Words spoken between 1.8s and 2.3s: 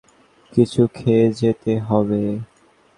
হবে।